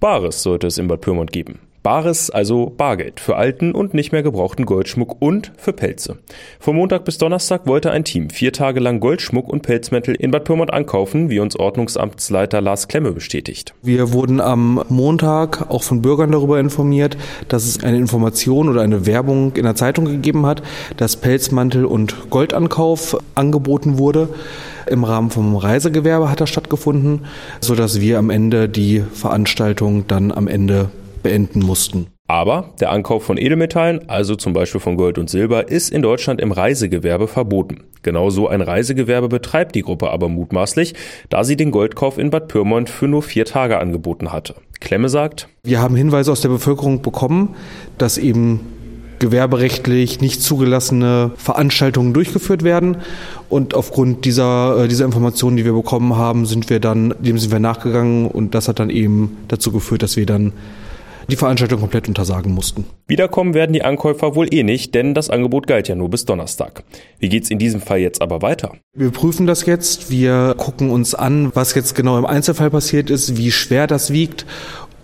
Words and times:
Bares 0.00 0.42
sollte 0.42 0.66
es 0.66 0.78
in 0.78 0.88
Bad 0.88 1.02
Pyrmont 1.02 1.30
geben. 1.30 1.60
Bares, 1.82 2.28
also 2.28 2.70
Bargeld, 2.76 3.20
für 3.20 3.36
alten 3.36 3.72
und 3.72 3.94
nicht 3.94 4.12
mehr 4.12 4.22
gebrauchten 4.22 4.66
Goldschmuck 4.66 5.16
und 5.18 5.52
für 5.56 5.72
Pelze. 5.72 6.18
Von 6.58 6.76
Montag 6.76 7.06
bis 7.06 7.16
Donnerstag 7.16 7.66
wollte 7.66 7.90
ein 7.90 8.04
Team 8.04 8.28
vier 8.28 8.52
Tage 8.52 8.80
lang 8.80 9.00
Goldschmuck 9.00 9.48
und 9.48 9.62
Pelzmäntel 9.62 10.14
in 10.14 10.30
Bad 10.30 10.44
Pyrmont 10.44 10.72
ankaufen, 10.74 11.30
wie 11.30 11.40
uns 11.40 11.56
Ordnungsamtsleiter 11.56 12.60
Lars 12.60 12.88
Klemme 12.88 13.12
bestätigt. 13.12 13.74
Wir 13.80 14.12
wurden 14.12 14.42
am 14.42 14.84
Montag 14.90 15.70
auch 15.70 15.82
von 15.82 16.02
Bürgern 16.02 16.32
darüber 16.32 16.60
informiert, 16.60 17.16
dass 17.48 17.64
es 17.64 17.82
eine 17.82 17.96
Information 17.96 18.68
oder 18.68 18.82
eine 18.82 19.06
Werbung 19.06 19.56
in 19.56 19.64
der 19.64 19.74
Zeitung 19.74 20.04
gegeben 20.04 20.44
hat, 20.44 20.62
dass 20.98 21.16
Pelzmantel 21.16 21.86
und 21.86 22.28
Goldankauf 22.28 23.16
angeboten 23.34 23.96
wurde. 23.96 24.28
Im 24.86 25.04
Rahmen 25.04 25.30
vom 25.30 25.56
Reisegewerbe 25.56 26.30
hat 26.30 26.40
das 26.40 26.50
stattgefunden, 26.50 27.26
so 27.60 27.74
dass 27.74 28.00
wir 28.00 28.18
am 28.18 28.28
Ende 28.28 28.68
die 28.68 29.02
Veranstaltung 29.14 30.06
dann 30.08 30.32
am 30.32 30.48
Ende 30.48 30.90
beenden 31.22 31.60
mussten. 31.60 32.08
Aber 32.26 32.74
der 32.78 32.92
Ankauf 32.92 33.24
von 33.24 33.38
Edelmetallen, 33.38 34.08
also 34.08 34.36
zum 34.36 34.52
Beispiel 34.52 34.80
von 34.80 34.96
Gold 34.96 35.18
und 35.18 35.28
Silber, 35.28 35.68
ist 35.68 35.90
in 35.90 36.00
Deutschland 36.00 36.40
im 36.40 36.52
Reisegewerbe 36.52 37.26
verboten. 37.26 37.82
Genau 38.02 38.30
so 38.30 38.46
ein 38.46 38.60
Reisegewerbe 38.60 39.28
betreibt 39.28 39.74
die 39.74 39.82
Gruppe 39.82 40.10
aber 40.10 40.28
mutmaßlich, 40.28 40.94
da 41.28 41.42
sie 41.42 41.56
den 41.56 41.72
Goldkauf 41.72 42.18
in 42.18 42.30
Bad 42.30 42.46
Pyrmont 42.46 42.88
für 42.88 43.08
nur 43.08 43.22
vier 43.22 43.46
Tage 43.46 43.78
angeboten 43.78 44.32
hatte. 44.32 44.54
Klemme 44.78 45.08
sagt, 45.08 45.48
wir 45.64 45.80
haben 45.80 45.96
Hinweise 45.96 46.30
aus 46.30 46.40
der 46.40 46.50
Bevölkerung 46.50 47.02
bekommen, 47.02 47.56
dass 47.98 48.16
eben 48.16 48.60
gewerberechtlich 49.18 50.20
nicht 50.20 50.42
zugelassene 50.42 51.30
Veranstaltungen 51.36 52.12
durchgeführt 52.12 52.64
werden. 52.64 52.96
Und 53.48 53.74
aufgrund 53.74 54.24
dieser, 54.24 54.84
äh, 54.84 54.88
dieser 54.88 55.04
Informationen, 55.04 55.56
die 55.56 55.64
wir 55.64 55.74
bekommen 55.74 56.16
haben, 56.16 56.46
sind 56.46 56.70
wir 56.70 56.80
dann, 56.80 57.14
dem 57.20 57.38
sind 57.38 57.52
wir 57.52 57.60
nachgegangen 57.60 58.26
und 58.26 58.54
das 58.54 58.66
hat 58.66 58.80
dann 58.80 58.90
eben 58.90 59.36
dazu 59.48 59.70
geführt, 59.72 60.02
dass 60.02 60.16
wir 60.16 60.26
dann 60.26 60.52
die 61.28 61.36
Veranstaltung 61.36 61.80
komplett 61.80 62.08
untersagen 62.08 62.52
mussten. 62.52 62.84
Wiederkommen 63.06 63.54
werden 63.54 63.72
die 63.72 63.82
Ankäufer 63.82 64.34
wohl 64.34 64.52
eh 64.52 64.62
nicht, 64.62 64.94
denn 64.94 65.14
das 65.14 65.30
Angebot 65.30 65.66
galt 65.66 65.88
ja 65.88 65.94
nur 65.94 66.10
bis 66.10 66.24
Donnerstag. 66.24 66.84
Wie 67.18 67.28
geht's 67.28 67.50
in 67.50 67.58
diesem 67.58 67.80
Fall 67.80 67.98
jetzt 67.98 68.22
aber 68.22 68.42
weiter? 68.42 68.74
Wir 68.94 69.10
prüfen 69.10 69.46
das 69.46 69.66
jetzt. 69.66 70.10
Wir 70.10 70.54
gucken 70.56 70.90
uns 70.90 71.14
an, 71.14 71.50
was 71.54 71.74
jetzt 71.74 71.94
genau 71.94 72.18
im 72.18 72.26
Einzelfall 72.26 72.70
passiert 72.70 73.10
ist, 73.10 73.36
wie 73.36 73.50
schwer 73.50 73.86
das 73.86 74.12
wiegt 74.12 74.46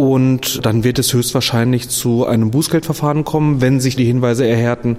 und 0.00 0.64
dann 0.64 0.82
wird 0.84 0.98
es 0.98 1.12
höchstwahrscheinlich 1.12 1.90
zu 1.90 2.24
einem 2.24 2.50
Bußgeldverfahren 2.50 3.24
kommen, 3.24 3.60
wenn 3.60 3.80
sich 3.80 3.96
die 3.96 4.06
Hinweise 4.06 4.46
erhärten. 4.46 4.98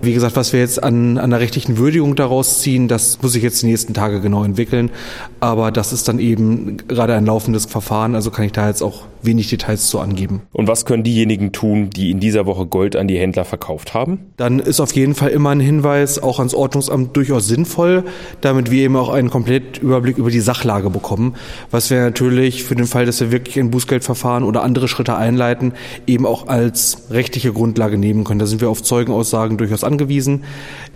Wie 0.00 0.12
gesagt, 0.12 0.34
was 0.34 0.52
wir 0.52 0.58
jetzt 0.58 0.82
an, 0.82 1.18
an 1.18 1.30
der 1.30 1.38
rechtlichen 1.38 1.78
Würdigung 1.78 2.16
daraus 2.16 2.60
ziehen, 2.60 2.88
das 2.88 3.22
muss 3.22 3.32
sich 3.32 3.44
jetzt 3.44 3.62
die 3.62 3.66
nächsten 3.66 3.94
Tage 3.94 4.20
genau 4.20 4.42
entwickeln. 4.42 4.90
Aber 5.38 5.70
das 5.70 5.92
ist 5.92 6.08
dann 6.08 6.18
eben 6.18 6.78
gerade 6.88 7.14
ein 7.14 7.26
laufendes 7.26 7.66
Verfahren, 7.66 8.16
also 8.16 8.32
kann 8.32 8.44
ich 8.44 8.52
da 8.52 8.66
jetzt 8.66 8.82
auch 8.82 9.04
wenig 9.22 9.48
Details 9.48 9.88
zu 9.88 9.98
angeben. 10.00 10.42
Und 10.52 10.68
was 10.68 10.84
können 10.84 11.02
diejenigen 11.02 11.52
tun, 11.52 11.90
die 11.90 12.10
in 12.10 12.20
dieser 12.20 12.46
Woche 12.46 12.66
Gold 12.66 12.96
an 12.96 13.08
die 13.08 13.18
Händler 13.18 13.44
verkauft 13.44 13.94
haben? 13.94 14.20
Dann 14.36 14.58
ist 14.58 14.80
auf 14.80 14.92
jeden 14.94 15.14
Fall 15.14 15.30
immer 15.30 15.50
ein 15.50 15.60
Hinweis 15.60 16.22
auch 16.22 16.38
ans 16.38 16.54
Ordnungsamt 16.54 17.16
durchaus 17.16 17.46
sinnvoll, 17.46 18.04
damit 18.40 18.70
wir 18.70 18.82
eben 18.82 18.96
auch 18.96 19.10
einen 19.10 19.30
kompletten 19.30 19.82
Überblick 19.82 20.18
über 20.18 20.30
die 20.30 20.40
Sachlage 20.40 20.90
bekommen, 20.90 21.34
was 21.70 21.90
wir 21.90 22.00
natürlich 22.00 22.64
für 22.64 22.74
den 22.74 22.86
Fall, 22.86 23.06
dass 23.06 23.20
wir 23.20 23.32
wirklich 23.32 23.58
ein 23.58 23.70
Bußgeldverfahren 23.70 24.44
oder 24.44 24.62
andere 24.62 24.88
Schritte 24.88 25.16
einleiten, 25.16 25.72
eben 26.06 26.26
auch 26.26 26.48
als 26.48 27.10
rechtliche 27.10 27.52
Grundlage 27.52 27.98
nehmen 27.98 28.24
können. 28.24 28.40
Da 28.40 28.46
sind 28.46 28.60
wir 28.60 28.70
auf 28.70 28.82
Zeugenaussagen 28.82 29.58
durchaus 29.58 29.84
angewiesen. 29.84 30.44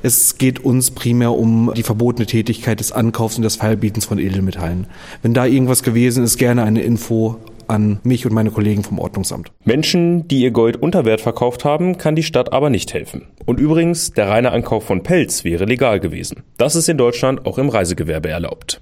Es 0.02 0.38
geht 0.38 0.64
uns 0.64 0.90
primär 0.90 1.32
um 1.32 1.72
die 1.76 1.82
verbotene 1.82 2.26
Tätigkeit 2.26 2.80
des 2.80 2.92
Ankaufs 2.92 3.36
und 3.36 3.42
des 3.42 3.56
Feilbietens 3.56 4.04
von 4.04 4.18
Edelmetallen. 4.18 4.86
Wenn 5.22 5.34
da 5.34 5.46
irgendwas 5.46 5.82
gewesen 5.82 6.24
ist, 6.24 6.36
gerne 6.36 6.62
eine 6.62 6.82
Info 6.82 7.36
an 7.68 8.00
mich 8.02 8.26
und 8.26 8.32
meine 8.32 8.50
Kollegen 8.50 8.82
vom 8.82 8.98
Ordnungsamt. 8.98 9.52
Menschen, 9.64 10.28
die 10.28 10.40
ihr 10.40 10.50
Gold 10.50 10.76
unter 10.76 11.04
Wert 11.04 11.20
verkauft 11.20 11.64
haben, 11.64 11.98
kann 11.98 12.16
die 12.16 12.22
Stadt 12.22 12.52
aber 12.52 12.70
nicht 12.70 12.94
helfen. 12.94 13.26
Und 13.44 13.60
übrigens, 13.60 14.12
der 14.12 14.28
reine 14.28 14.52
Ankauf 14.52 14.84
von 14.84 15.02
Pelz 15.02 15.44
wäre 15.44 15.64
legal 15.64 16.00
gewesen. 16.00 16.42
Das 16.56 16.76
ist 16.76 16.88
in 16.88 16.98
Deutschland 16.98 17.46
auch 17.46 17.58
im 17.58 17.68
Reisegewerbe 17.68 18.28
erlaubt. 18.28 18.80